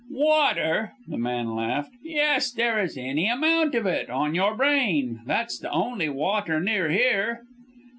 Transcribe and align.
"Water!" 0.09 0.93
the 1.07 1.19
man 1.19 1.55
laughed, 1.55 1.91
"yes, 2.01 2.49
there 2.51 2.79
is 2.81 2.97
any 2.97 3.27
amount 3.27 3.75
of 3.75 3.85
it 3.85 4.09
on 4.09 4.33
your 4.33 4.55
brain, 4.55 5.21
that's 5.27 5.59
the 5.59 5.69
only 5.69 6.09
water 6.09 6.59
near 6.59 6.89
here." 6.89 7.43